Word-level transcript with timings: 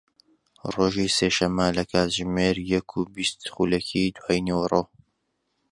ڕۆژی 0.73 1.13
سێشەممە 1.17 1.67
لە 1.77 1.83
کاتژمێر 1.91 2.55
یەک 2.73 2.89
و 2.97 3.01
بیست 3.15 3.39
خولەکی 3.53 4.13
دوای 4.15 4.39
نیوەڕۆ 4.47 4.83